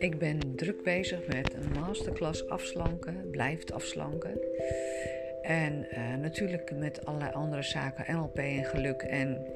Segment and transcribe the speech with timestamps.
[0.00, 4.40] Ik ben druk bezig met een masterclass afslanken, blijft afslanken.
[5.42, 9.02] En uh, natuurlijk met allerlei andere zaken, NLP en geluk.
[9.02, 9.46] En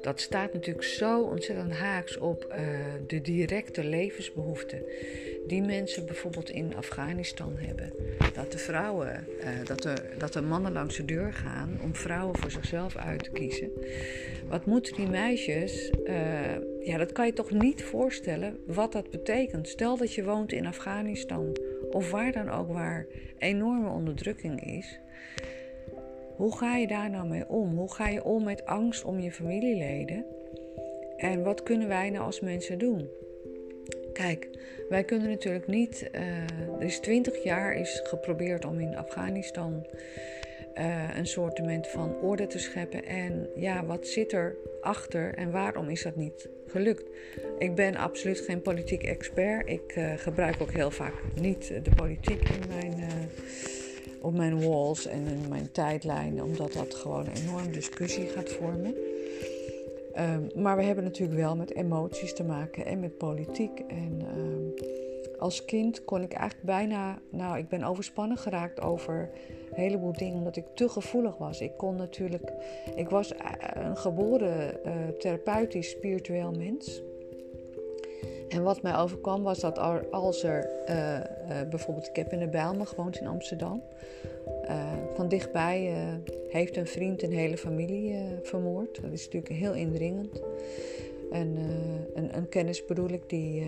[0.00, 2.58] dat staat natuurlijk zo ontzettend haaks op uh,
[3.06, 4.82] de directe levensbehoeften
[5.46, 7.92] die mensen bijvoorbeeld in Afghanistan hebben.
[8.34, 12.38] Dat de vrouwen, uh, dat, er, dat de mannen langs de deur gaan om vrouwen
[12.38, 13.70] voor zichzelf uit te kiezen.
[14.48, 16.16] Wat moeten die meisjes, uh,
[16.80, 19.68] ja, dat kan je toch niet voorstellen wat dat betekent.
[19.68, 21.56] Stel dat je woont in Afghanistan
[21.90, 23.06] of waar dan ook waar
[23.38, 25.00] enorme onderdrukking is.
[26.36, 27.76] Hoe ga je daar nou mee om?
[27.76, 30.24] Hoe ga je om met angst om je familieleden?
[31.16, 33.08] En wat kunnen wij nou als mensen doen?
[34.12, 34.48] Kijk,
[34.88, 36.10] wij kunnen natuurlijk niet.
[36.14, 36.20] Uh,
[36.78, 39.86] er is twintig jaar is geprobeerd om in Afghanistan
[40.78, 43.04] uh, een soortement van orde te scheppen.
[43.04, 47.10] En ja, wat zit er achter en waarom is dat niet gelukt?
[47.58, 49.68] Ik ben absoluut geen politiek expert.
[49.68, 52.94] Ik uh, gebruik ook heel vaak niet de politiek in mijn
[54.20, 58.94] op mijn walls en in mijn tijdlijn, omdat dat gewoon een enorme discussie gaat vormen.
[60.18, 63.78] Um, maar we hebben natuurlijk wel met emoties te maken en met politiek.
[63.88, 64.74] En um,
[65.38, 69.30] als kind kon ik eigenlijk bijna, nou, ik ben overspannen geraakt over
[69.70, 71.60] een heleboel dingen, omdat ik te gevoelig was.
[71.60, 72.52] Ik kon natuurlijk,
[72.94, 73.34] ik was
[73.74, 77.02] een geboren uh, therapeutisch spiritueel mens.
[78.48, 79.78] En wat mij overkwam was dat
[80.10, 81.20] als er uh,
[81.70, 83.82] bijvoorbeeld, ik heb in de Bijlmer gewoond in Amsterdam.
[84.68, 85.94] Uh, van dichtbij
[86.48, 89.02] heeft een vriend een hele familie vermoord.
[89.02, 90.42] Dat is natuurlijk heel indringend.
[91.32, 91.56] En
[92.14, 93.66] een, een, kennis bedoel ik die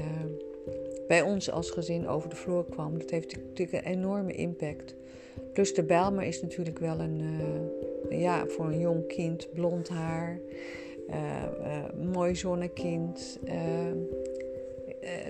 [1.09, 2.99] bij ons als gezin over de vloer kwam.
[2.99, 4.95] Dat heeft natuurlijk een enorme impact.
[5.53, 7.23] Plus de Bijlmer is natuurlijk wel een,
[8.11, 10.41] ja, voor een jong kind, blond haar,
[12.13, 13.39] mooi zonnekind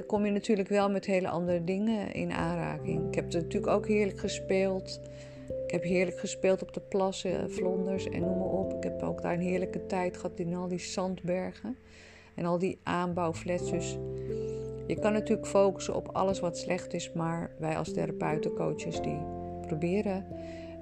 [0.06, 3.08] kom je natuurlijk wel met hele andere dingen in aanraking.
[3.08, 5.00] Ik heb het natuurlijk ook heerlijk gespeeld.
[5.74, 8.73] Heb heerlijk gespeeld op de plassen, Vlonders en noem maar op.
[8.73, 11.77] Ik heb ook daar een heerlijke tijd gehad in al die zandbergen
[12.35, 13.70] en al die aanbouwflats.
[13.70, 13.98] Dus
[14.86, 19.20] je kan natuurlijk focussen op alles wat slecht is, maar wij als therapeuten, coaches, die
[19.67, 20.27] proberen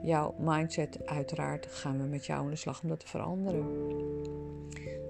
[0.02, 3.66] jouw mindset, uiteraard gaan we met jou aan de slag om dat te veranderen.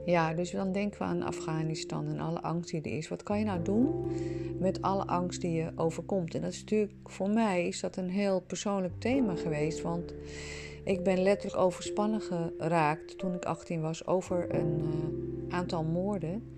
[0.05, 3.09] Ja, dus dan denken we aan Afghanistan en alle angst die er is.
[3.09, 4.11] Wat kan je nou doen
[4.59, 6.35] met alle angst die je overkomt?
[6.35, 9.83] En dat is natuurlijk voor mij is dat een heel persoonlijk thema geweest.
[9.83, 10.15] Want
[10.85, 16.57] ik ben letterlijk overspannen geraakt toen ik 18 was over een uh, aantal moorden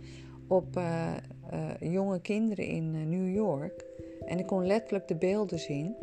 [0.48, 1.12] op uh,
[1.52, 3.84] uh, jonge kinderen in New York.
[4.26, 5.96] En ik kon letterlijk de beelden zien.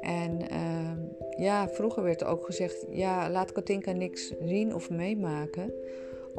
[0.00, 0.98] En ehm,
[1.36, 5.72] ja, vroeger werd er ook gezegd: ja, laat Katinka niks zien of meemaken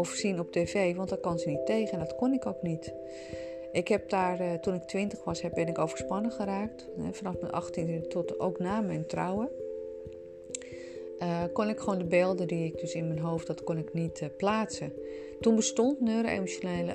[0.02, 1.94] of zien op tv, want daar kan ze niet tegen.
[1.94, 2.94] En dat kon ik ook niet.
[3.72, 6.90] Ik heb daar, eh, toen ik twintig was, ben ik overspannen geraakt.
[7.12, 9.50] vanaf mijn 18e tot ook na mijn trouwen.
[11.20, 13.94] Uh, kon ik gewoon de beelden die ik dus in mijn hoofd had, kon ik
[13.94, 14.94] niet plaatsen.
[15.40, 16.94] Toen bestond neuro-emotionele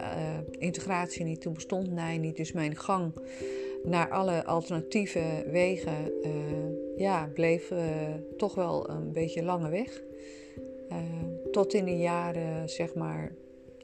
[0.59, 2.37] integratie niet, toen bestond NIJ niet.
[2.37, 3.13] Dus mijn gang
[3.85, 6.13] naar alle alternatieve wegen
[6.97, 7.73] ja, bleef
[8.37, 10.03] toch wel een beetje lange weg.
[11.57, 13.33] Tot in de jaren, zeg maar,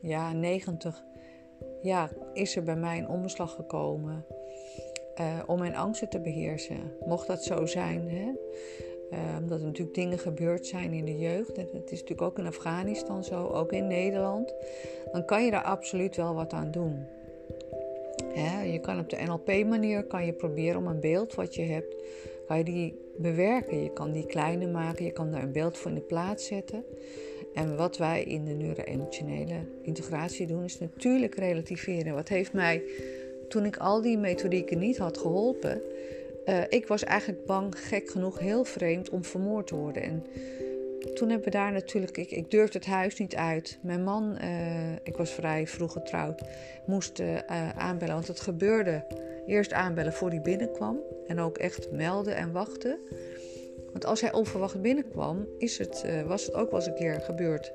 [0.00, 1.04] ja, 90,
[1.82, 4.24] ja, is er bij mij een omslag gekomen
[5.46, 6.92] om mijn angsten te beheersen.
[7.06, 8.30] Mocht dat zo zijn, hè?
[9.12, 11.56] Uh, omdat er natuurlijk dingen gebeurd zijn in de jeugd.
[11.56, 14.54] Het is natuurlijk ook in Afghanistan zo, ook in Nederland.
[15.12, 17.06] Dan kan je daar absoluut wel wat aan doen.
[18.72, 21.96] je kan op de NLP-manier kan je proberen om een beeld wat je hebt,
[22.46, 23.82] kan je die bewerken.
[23.82, 26.84] Je kan die kleiner maken, je kan daar een beeld voor in de plaats zetten.
[27.54, 32.14] En wat wij in de neuro-emotionele integratie doen, is natuurlijk relativeren.
[32.14, 32.82] Wat heeft mij,
[33.48, 35.82] toen ik al die methodieken niet had geholpen,
[36.46, 40.02] uh, ik was eigenlijk bang, gek genoeg, heel vreemd om vermoord te worden.
[40.02, 40.26] En
[41.14, 43.78] toen hebben we daar natuurlijk, ik, ik durfde het huis niet uit.
[43.82, 46.42] Mijn man, uh, ik was vrij vroeg getrouwd,
[46.86, 47.38] moest uh,
[47.76, 49.04] aanbellen, want het gebeurde.
[49.46, 52.98] Eerst aanbellen voor hij binnenkwam en ook echt melden en wachten.
[53.92, 57.72] Want als hij onverwacht binnenkwam, is het, was het ook wel eens een keer gebeurd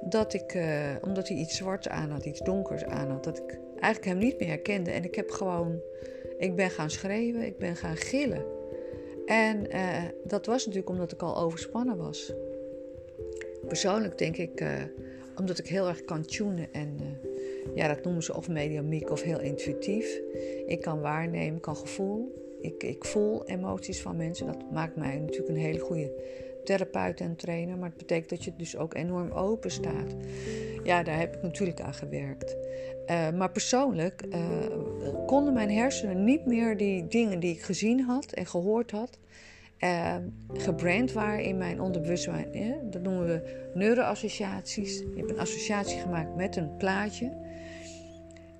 [0.00, 0.58] dat ik,
[1.02, 4.38] omdat hij iets zwarts aan had, iets donkers aan had, dat ik eigenlijk hem niet
[4.38, 4.90] meer herkende.
[4.90, 5.80] En ik heb gewoon
[6.42, 8.44] ik ben gaan schreeuwen, ik ben gaan gillen.
[9.26, 12.32] En uh, dat was natuurlijk omdat ik al overspannen was.
[13.66, 14.64] Persoonlijk denk ik,
[15.36, 17.20] omdat ik heel erg kan tunen en
[17.74, 20.20] ja, dat noemen ze of mediamiek of heel intuïtief.
[20.66, 22.41] Ik kan waarnemen, kan gevoel.
[22.62, 24.46] Ik, ik voel emoties van mensen.
[24.46, 26.12] Dat maakt mij natuurlijk een hele goede
[26.64, 27.76] therapeut en trainer.
[27.76, 30.14] Maar het betekent dat je dus ook enorm open staat.
[30.82, 32.56] ja, daar heb ik natuurlijk aan gewerkt.
[33.06, 34.40] Uh, maar persoonlijk uh,
[35.26, 39.18] konden mijn hersenen niet meer die dingen die ik gezien had en gehoord had,
[39.78, 40.16] uh,
[40.52, 42.90] gebrand waren in mijn onderbewustzijn.
[42.90, 44.98] Dat noemen we neuroassociaties.
[44.98, 47.32] Je hebt een associatie gemaakt met een plaatje.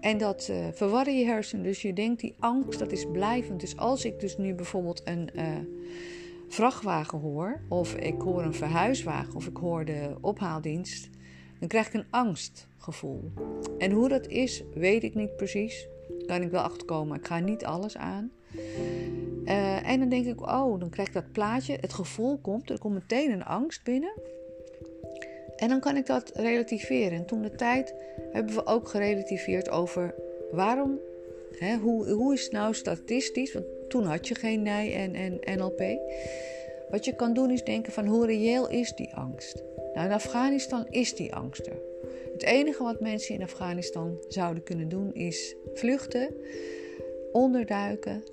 [0.03, 1.65] En dat uh, verwarren je hersenen.
[1.65, 3.61] Dus je denkt die angst, dat is blijvend.
[3.61, 5.43] Dus als ik dus nu bijvoorbeeld een uh,
[6.49, 11.11] vrachtwagen hoor, of ik hoor een verhuiswagen, of ik hoor de ophaaldienst,
[11.59, 13.33] dan krijg ik een angstgevoel.
[13.79, 15.89] En hoe dat is, weet ik niet precies.
[16.27, 17.19] Kan ik wel achterkomen.
[17.19, 18.31] Ik ga niet alles aan.
[19.45, 21.79] Uh, en dan denk ik, oh, dan krijg ik dat plaatje.
[21.81, 24.13] Het gevoel komt, er komt meteen een angst binnen.
[25.63, 27.19] En dan kan ik dat relativeren.
[27.19, 27.95] En toen de tijd
[28.33, 30.15] hebben we ook gerelativeerd over
[30.51, 31.01] waarom,
[31.59, 33.53] hè, hoe, hoe is het nou statistisch?
[33.53, 35.83] Want toen had je geen NIJ en, en NLP.
[36.91, 39.63] Wat je kan doen is denken van hoe reëel is die angst?
[39.95, 41.81] Nou, in Afghanistan is die angst er.
[42.33, 46.35] Het enige wat mensen in Afghanistan zouden kunnen doen is vluchten,
[47.33, 48.25] onderduiken.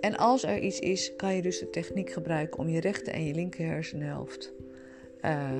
[0.00, 3.24] En als er iets is, kan je dus de techniek gebruiken om je rechter en
[3.24, 4.52] je linker hersenhelft.
[5.24, 5.50] Uh,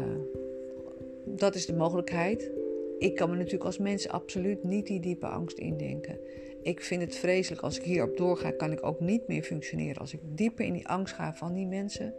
[1.25, 2.51] dat is de mogelijkheid.
[2.99, 6.19] Ik kan me natuurlijk als mens absoluut niet die diepe angst indenken.
[6.63, 10.01] Ik vind het vreselijk als ik hierop doorga, kan ik ook niet meer functioneren.
[10.01, 12.15] Als ik dieper in die angst ga van die mensen,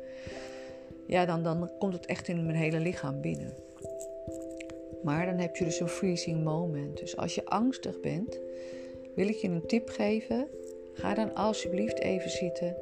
[1.08, 3.54] ja, dan, dan komt het echt in mijn hele lichaam binnen.
[5.04, 6.98] Maar dan heb je dus een freezing moment.
[6.98, 8.40] Dus als je angstig bent,
[9.16, 10.48] wil ik je een tip geven.
[10.94, 12.76] Ga dan alsjeblieft even zitten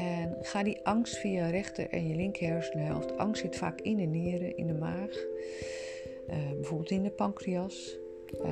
[0.00, 3.16] en ga die angst via je rechter en je linker hersenhelft.
[3.16, 5.26] Angst zit vaak in de nieren, in de maag,
[6.28, 7.98] uh, bijvoorbeeld in de pancreas.
[8.44, 8.50] Uh,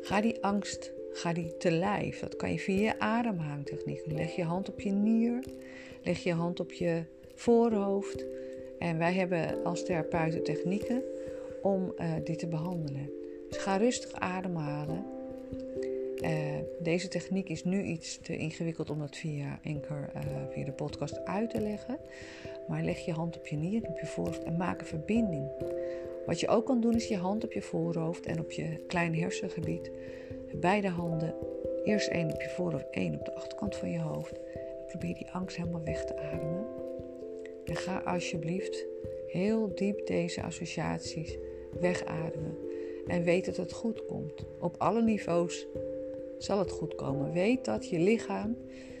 [0.00, 2.20] ga die angst, ga die te lijf.
[2.20, 4.02] Dat kan je via je ademhalingtechniek.
[4.06, 5.44] Leg je hand op je nier,
[6.02, 7.04] leg je hand op je
[7.34, 8.26] voorhoofd.
[8.78, 11.02] En wij hebben als therapeuten technieken
[11.62, 13.10] om uh, die te behandelen.
[13.48, 15.13] Dus ga rustig ademhalen.
[16.24, 16.30] Uh,
[16.78, 21.24] deze techniek is nu iets te ingewikkeld om dat via Anchor, uh, via de podcast
[21.24, 21.98] uit te leggen.
[22.68, 25.48] Maar leg je hand op je nier, op je voorhoofd en maak een verbinding.
[26.26, 29.18] Wat je ook kan doen is je hand op je voorhoofd en op je kleine
[29.18, 29.90] hersengebied.
[30.54, 31.34] Beide handen,
[31.84, 34.40] eerst één op je voorhoofd, één op de achterkant van je hoofd.
[34.86, 36.66] Probeer die angst helemaal weg te ademen.
[37.64, 38.86] En ga alsjeblieft
[39.28, 41.38] heel diep deze associaties
[41.80, 42.58] wegademen.
[43.06, 44.44] En weet dat het goed komt.
[44.60, 45.66] Op alle niveaus
[46.38, 47.32] zal het goed komen.
[47.32, 48.56] Weet dat je lichaam,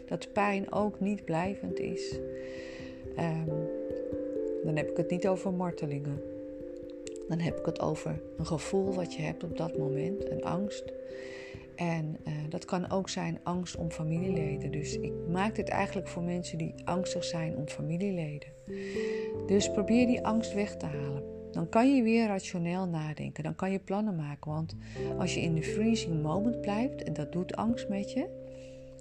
[0.06, 2.18] dat pijn ook niet blijvend is.
[3.18, 3.68] Um,
[4.64, 6.22] dan heb ik het niet over martelingen.
[7.28, 10.92] Dan heb ik het over een gevoel wat je hebt op dat moment, een angst.
[11.76, 14.70] En uh, dat kan ook zijn angst om familieleden.
[14.70, 18.48] Dus ik maak dit eigenlijk voor mensen die angstig zijn om familieleden.
[19.46, 21.33] Dus probeer die angst weg te halen.
[21.54, 23.44] Dan kan je weer rationeel nadenken.
[23.44, 24.50] Dan kan je plannen maken.
[24.50, 24.76] Want
[25.18, 28.42] als je in de freezing moment blijft, en dat doet angst met je,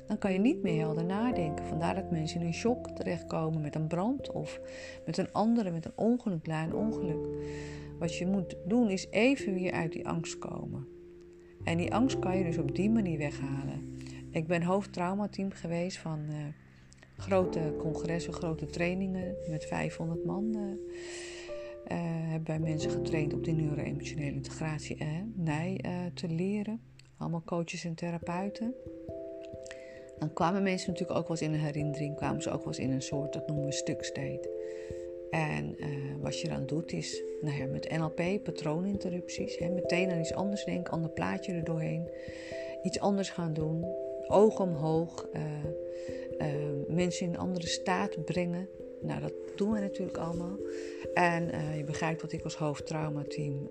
[0.07, 1.65] dan kan je niet meer helder nadenken.
[1.65, 4.59] Vandaar dat mensen in een shock terechtkomen met een brand of
[5.05, 7.27] met een andere, met een ongeluk, klein ongeluk.
[7.99, 10.87] Wat je moet doen is even weer uit die angst komen.
[11.63, 13.97] En die angst kan je dus op die manier weghalen.
[14.31, 16.35] Ik ben hoofdtraumateam geweest van uh,
[17.17, 20.55] grote congressen, grote trainingen met 500 man.
[20.55, 20.61] Uh,
[21.87, 21.97] uh,
[22.31, 25.79] heb bij mensen getraind op de neuro-emotionele integratie en Nij
[26.13, 26.81] te leren.
[27.17, 28.73] Allemaal coaches en therapeuten.
[30.19, 32.79] Dan kwamen mensen natuurlijk ook wel eens in een herinnering, kwamen ze ook wel eens
[32.79, 34.49] in een soort, dat noemen we stukstate.
[35.31, 35.75] En
[36.21, 40.65] wat je dan doet is, nou ja, met NLP, patrooninterrupties, hè, meteen aan iets anders
[40.65, 42.09] denken, ander plaatje er doorheen,
[42.83, 43.85] iets anders gaan doen,
[44.27, 45.27] ogen omhoog,
[46.87, 48.69] mensen in een andere staat brengen.
[49.03, 50.57] Nou, dat doen we natuurlijk allemaal.
[51.13, 51.45] En
[51.77, 53.67] je begrijpt wat ik als hoofdtraumateam,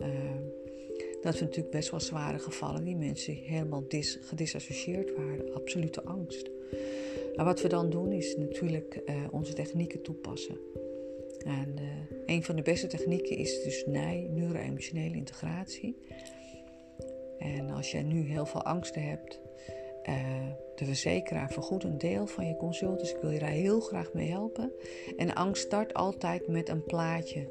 [1.23, 6.51] dat we natuurlijk best wel zware gevallen, die mensen helemaal dis, gedisassocieerd waren, absolute angst.
[7.35, 10.59] Nou, wat we dan doen is natuurlijk onze technieken toepassen.
[11.45, 11.89] En uh,
[12.27, 15.97] een van de beste technieken is dus NIJ, neuro-emotionele integratie.
[17.39, 19.41] En als jij nu heel veel angsten hebt,
[20.09, 20.17] uh,
[20.75, 22.99] de verzekeraar vergoedt een deel van je consult.
[22.99, 24.73] Dus ik wil je daar heel graag mee helpen.
[25.17, 27.49] En angst start altijd met een plaatje.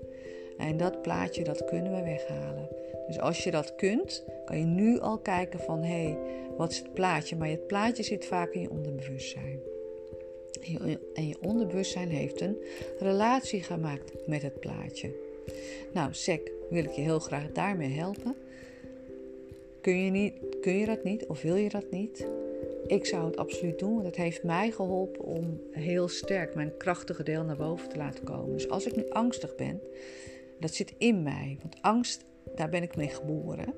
[0.57, 2.69] En dat plaatje, dat kunnen we weghalen.
[3.07, 5.83] Dus als je dat kunt, kan je nu al kijken van...
[5.83, 6.17] hé, hey,
[6.57, 7.35] wat is het plaatje?
[7.35, 9.59] Maar het plaatje zit vaak in je onderbewustzijn.
[11.13, 12.57] En je onderbewustzijn heeft een
[12.99, 15.11] relatie gemaakt met het plaatje.
[15.93, 18.35] Nou, SEC wil ik je heel graag daarmee helpen.
[19.81, 22.27] Kun je, niet, kun je dat niet of wil je dat niet?
[22.87, 27.23] Ik zou het absoluut doen, want het heeft mij geholpen om heel sterk mijn krachtige
[27.23, 28.51] deel naar boven te laten komen.
[28.51, 29.81] Dus als ik nu angstig ben,
[30.59, 31.57] dat zit in mij.
[31.61, 33.73] Want angst daar ben ik mee geboren.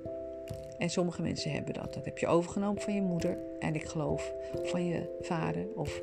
[0.77, 1.93] En sommige mensen hebben dat.
[1.93, 3.37] Dat heb je overgenomen van je moeder.
[3.59, 4.33] En ik geloof
[4.63, 5.67] van je vader.
[5.75, 6.01] Of,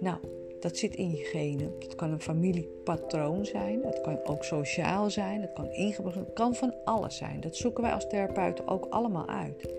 [0.00, 0.18] nou,
[0.60, 1.74] dat zit in je genen.
[1.78, 3.82] Het kan een familiepatroon zijn.
[3.82, 5.40] Het kan ook sociaal zijn.
[5.40, 7.40] Het kan ingebracht Het kan van alles zijn.
[7.40, 9.74] Dat zoeken wij als therapeuten ook allemaal uit.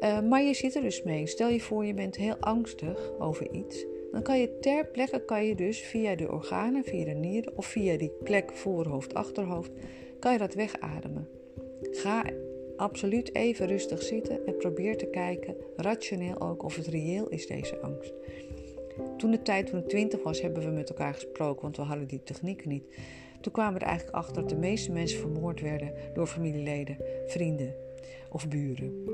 [0.00, 1.26] Uh, maar je zit er dus mee.
[1.26, 3.86] Stel je voor, je bent heel angstig over iets.
[4.12, 7.66] Dan kan je ter plekke kan je dus via de organen, via de nieren of
[7.66, 9.70] via die plek voorhoofd, achterhoofd,
[10.18, 11.28] kan je dat wegademen.
[11.80, 12.24] Ga
[12.76, 17.78] absoluut even rustig zitten en probeer te kijken, rationeel ook, of het reëel is deze
[17.78, 18.12] angst.
[19.16, 22.06] Toen de tijd toen ik twintig was, hebben we met elkaar gesproken, want we hadden
[22.06, 22.84] die technieken niet.
[23.40, 26.96] Toen kwamen we er eigenlijk achter dat de meeste mensen vermoord werden door familieleden,
[27.26, 27.74] vrienden
[28.30, 29.04] of buren.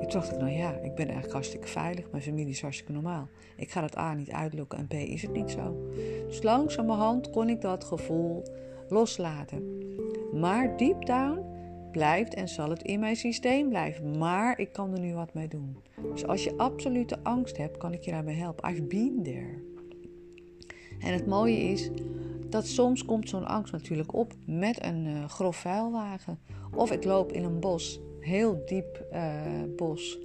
[0.00, 3.28] Toen dacht ik, nou ja, ik ben eigenlijk hartstikke veilig, mijn familie is hartstikke normaal.
[3.56, 5.90] Ik ga dat A niet uitlokken en B is het niet zo.
[6.26, 8.42] Dus langzamerhand kon ik dat gevoel
[8.88, 9.78] loslaten.
[10.32, 11.49] Maar deep down
[11.90, 14.18] blijft en zal het in mijn systeem blijven.
[14.18, 15.76] Maar ik kan er nu wat mee doen.
[16.12, 18.70] Dus als je absolute angst hebt, kan ik je daarbij helpen.
[18.70, 19.68] I've been there.
[21.00, 21.90] En het mooie is
[22.48, 26.38] dat soms komt zo'n angst natuurlijk op met een uh, grof vuilwagen.
[26.74, 29.42] Of ik loop in een bos, heel diep uh,
[29.76, 30.18] bos.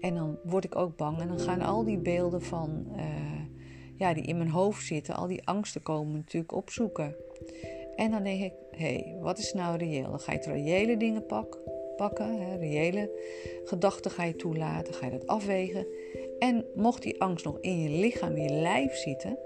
[0.00, 1.18] En dan word ik ook bang.
[1.18, 3.04] En dan gaan al die beelden van, uh,
[3.96, 7.16] ja, die in mijn hoofd zitten, al die angsten komen natuurlijk opzoeken.
[7.96, 10.10] En dan denk ik, hé, hey, wat is nou reëel?
[10.10, 11.58] Dan ga je reële dingen pak,
[11.96, 13.10] pakken, hè, reële
[13.64, 15.86] gedachten ga je toelaten, ga je dat afwegen.
[16.38, 19.38] En mocht die angst nog in je lichaam, in je lijf zitten,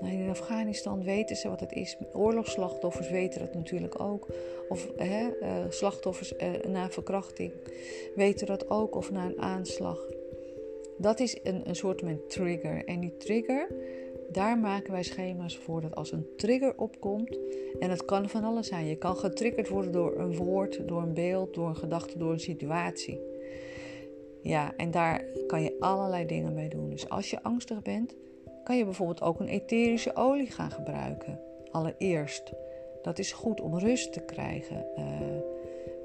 [0.00, 1.96] nou, in Afghanistan weten ze wat het is.
[2.12, 4.28] Oorlogsslachtoffers weten dat natuurlijk ook.
[4.68, 7.52] Of hè, uh, slachtoffers uh, na verkrachting
[8.14, 10.08] weten dat ook, of na een aanslag.
[10.98, 12.84] Dat is een, een soort van trigger.
[12.84, 13.68] En die trigger,
[14.32, 17.38] daar maken wij schema's voor dat als een trigger opkomt,
[17.78, 18.86] en het kan van alles zijn.
[18.86, 22.40] Je kan getriggerd worden door een woord, door een beeld, door een gedachte, door een
[22.40, 23.20] situatie.
[24.40, 26.90] Ja, en daar kan je allerlei dingen mee doen.
[26.90, 28.16] Dus als je angstig bent,
[28.64, 31.40] kan je bijvoorbeeld ook een etherische olie gaan gebruiken.
[31.70, 32.52] Allereerst.
[33.02, 34.86] Dat is goed om rust te krijgen.
[34.96, 35.04] Uh,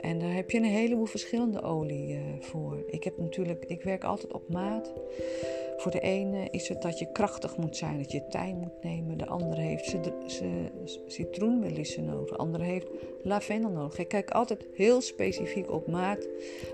[0.02, 2.84] en daar heb je een heleboel verschillende olie uh, voor.
[2.88, 4.94] Ik heb natuurlijk, ik werk altijd op maat.
[5.80, 9.18] Voor de ene is het dat je krachtig moet zijn, dat je tijd moet nemen.
[9.18, 9.96] De andere heeft
[11.06, 12.30] citroenmelissen nodig.
[12.30, 12.88] De andere heeft
[13.24, 14.00] lavendel nodig.
[14.00, 16.28] Ik kijk altijd heel specifiek op maat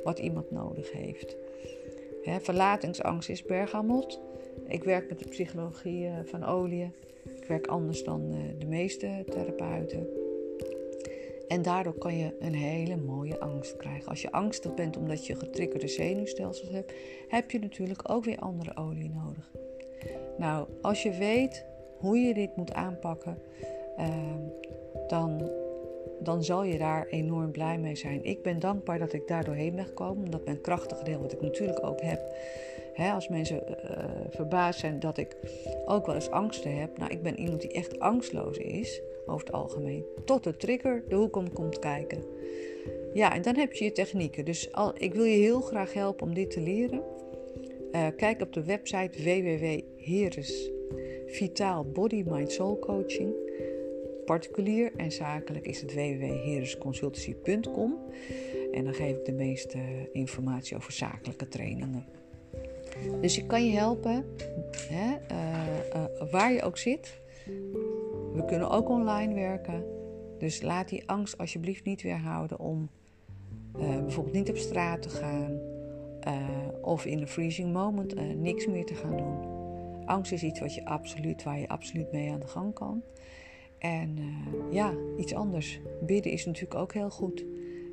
[0.03, 1.35] wat iemand nodig heeft.
[2.41, 4.21] Verlatingsangst is bergamot.
[4.67, 6.91] Ik werk met de psychologie eh, van olie.
[7.35, 10.24] Ik werk anders dan eh, de meeste therapeuten.
[11.47, 14.09] En daardoor kan je een hele mooie angst krijgen.
[14.09, 16.93] Als je angstig bent omdat je getriggerde zenuwstelsels hebt,
[17.27, 19.51] heb je natuurlijk ook weer andere olie nodig.
[20.37, 21.65] Nou, als je weet
[21.97, 23.37] hoe je dit moet aanpakken,
[23.97, 24.39] ehm,
[25.07, 25.51] dan,
[26.19, 28.23] dan zal je daar enorm blij mee zijn.
[28.23, 31.41] Ik ben dankbaar dat ik daar doorheen ben gekomen, omdat mijn krachtige deel, wat ik
[31.41, 32.35] natuurlijk ook heb,
[32.97, 33.77] als mensen uh,
[34.29, 35.37] verbaasd zijn dat ik
[35.85, 36.97] ook wel eens angsten heb.
[36.97, 40.05] Nou, ik ben iemand die echt angstloos is over het algemeen.
[40.25, 42.23] Tot de trigger de hoek om komt kijken.
[43.13, 44.45] Ja, en dan heb je je technieken.
[44.45, 47.03] Dus al, ik wil je heel graag helpen om dit te leren.
[47.91, 50.71] Uh, kijk op de website www.heres
[51.25, 53.33] Vitaal Body Mind Soul Coaching.
[54.25, 57.99] Particulier en zakelijk is het www.heresconsultancy.com.
[58.71, 59.79] En dan geef ik de meeste
[60.11, 62.14] informatie over zakelijke trainingen.
[63.21, 64.25] Dus ik kan je helpen,
[64.89, 65.57] hè, uh,
[65.95, 67.19] uh, waar je ook zit.
[68.33, 69.83] We kunnen ook online werken.
[70.37, 72.89] Dus laat die angst alsjeblieft niet weerhouden om
[73.79, 75.59] uh, bijvoorbeeld niet op straat te gaan.
[76.81, 79.37] Of in een freezing moment niks meer te gaan doen.
[80.05, 83.03] Angst is iets wat je absoluut, waar je absoluut mee aan de gang kan.
[83.79, 84.17] En
[84.71, 85.79] ja, iets anders.
[86.01, 87.45] Bidden is natuurlijk ook heel goed.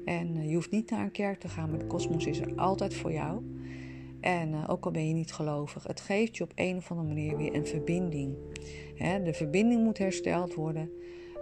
[0.05, 2.95] En je hoeft niet naar een kerk te gaan, maar de kosmos is er altijd
[2.95, 3.43] voor jou.
[4.23, 7.09] En uh, ook al ben je niet gelovig, het geeft je op een of andere
[7.09, 8.37] manier weer een verbinding.
[8.95, 10.91] Hè, de verbinding moet hersteld worden.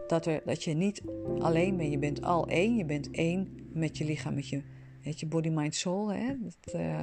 [0.06, 1.02] Dat, er, dat je niet
[1.38, 2.76] alleen bent, je bent al één.
[2.76, 4.62] Je bent één met je lichaam, met je,
[5.04, 6.12] met je body, mind, soul.
[6.12, 6.34] Hè?
[6.38, 7.02] Dat, uh,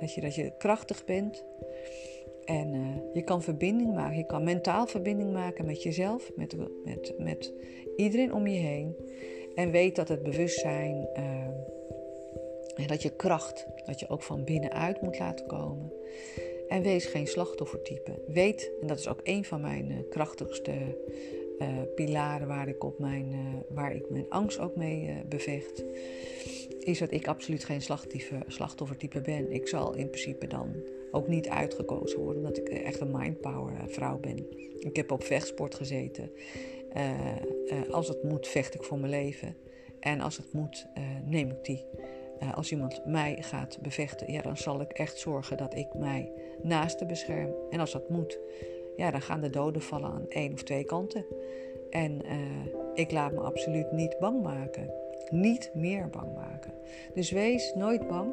[0.00, 1.44] dat, je, dat je krachtig bent.
[2.44, 4.16] En uh, je kan verbinding maken.
[4.16, 7.52] Je kan mentaal verbinding maken met jezelf, met, met, met
[7.96, 8.96] iedereen om je heen.
[9.54, 11.08] En weet dat het bewustzijn
[12.78, 15.92] en dat je kracht, dat je ook van binnenuit moet laten komen.
[16.68, 18.22] En wees geen slachtoffertype.
[18.26, 20.72] Weet, en dat is ook een van mijn uh, krachtigste
[21.58, 25.84] uh, pilaren waar ik, op mijn, uh, waar ik mijn angst ook mee bevecht,
[26.78, 27.82] is dat ik absoluut geen
[28.46, 29.52] slachtoffertype ben.
[29.52, 30.74] Ik zal in principe dan
[31.10, 34.46] ook niet uitgekozen worden, omdat ik echt een mindpower vrouw ben.
[34.78, 36.30] Ik heb op vechtsport gezeten.
[37.90, 39.56] als het moet, vecht ik voor mijn leven.
[40.00, 40.86] En als het moet,
[41.24, 41.84] neem ik die.
[42.42, 46.32] Uh, als iemand mij gaat bevechten, ja, dan zal ik echt zorgen dat ik mij
[46.62, 47.50] naast de bescherm.
[47.70, 48.38] En als dat moet,
[48.96, 51.24] ja, dan gaan de doden vallen aan één of twee kanten.
[51.90, 52.32] En uh,
[52.94, 54.90] ik laat me absoluut niet bang maken.
[55.30, 56.72] Niet meer bang maken.
[57.14, 58.32] Dus wees nooit bang.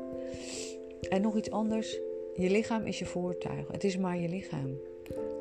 [1.10, 2.00] En nog iets anders.
[2.36, 3.68] Je lichaam is je voertuig.
[3.72, 4.78] Het is maar je lichaam.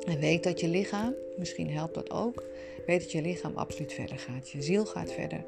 [0.07, 2.43] En weet dat je lichaam, misschien helpt dat ook,
[2.85, 4.49] weet dat je lichaam absoluut verder gaat.
[4.49, 5.45] Je ziel gaat verder.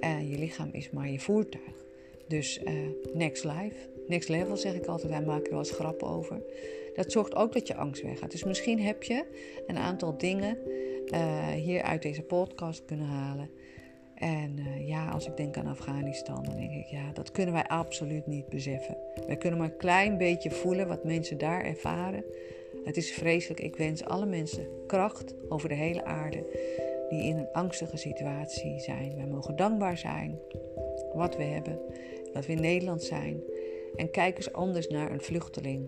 [0.00, 1.84] En je lichaam is maar je voertuig.
[2.28, 2.72] Dus uh,
[3.12, 5.10] next life, next level zeg ik altijd.
[5.10, 6.42] Wij maken er wel eens grappen over.
[6.94, 8.30] Dat zorgt ook dat je angst weggaat.
[8.30, 9.24] Dus misschien heb je
[9.66, 10.58] een aantal dingen
[11.06, 13.50] uh, hier uit deze podcast kunnen halen.
[14.14, 17.66] En uh, ja, als ik denk aan Afghanistan, dan denk ik, ja, dat kunnen wij
[17.66, 18.96] absoluut niet beseffen.
[19.26, 22.24] Wij kunnen maar een klein beetje voelen wat mensen daar ervaren.
[22.84, 23.60] Het is vreselijk.
[23.60, 26.44] Ik wens alle mensen kracht over de hele aarde
[27.12, 29.16] die in een angstige situatie zijn.
[29.16, 30.38] Wij mogen dankbaar zijn
[31.14, 31.78] wat we hebben,
[32.32, 33.42] dat we in Nederland zijn.
[33.96, 35.86] En kijk eens anders naar een vluchteling.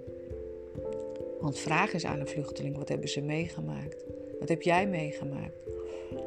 [1.40, 4.04] Want vraag eens aan een vluchteling: wat hebben ze meegemaakt?
[4.40, 5.56] Wat heb jij meegemaakt?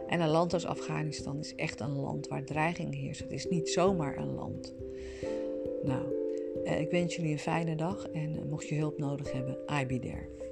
[0.08, 3.22] En een land als Afghanistan is echt een land waar dreiging heerst.
[3.22, 4.74] Het is niet zomaar een land.
[5.84, 6.06] Nou,
[6.64, 9.86] eh, ik wens jullie een fijne dag en eh, mocht je hulp nodig hebben, I
[9.86, 10.47] be there.